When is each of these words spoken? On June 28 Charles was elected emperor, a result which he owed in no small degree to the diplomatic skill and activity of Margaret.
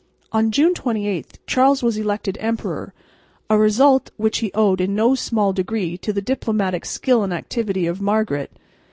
On 0.31 0.49
June 0.49 0.73
28 0.73 1.37
Charles 1.45 1.83
was 1.83 1.95
elected 1.95 2.35
emperor, 2.41 2.91
a 3.51 3.59
result 3.59 4.09
which 4.17 4.39
he 4.39 4.51
owed 4.55 4.81
in 4.81 4.95
no 4.95 5.13
small 5.13 5.53
degree 5.53 5.95
to 5.99 6.11
the 6.11 6.23
diplomatic 6.23 6.85
skill 6.85 7.21
and 7.21 7.31
activity 7.31 7.85
of 7.85 8.01
Margaret. 8.01 8.51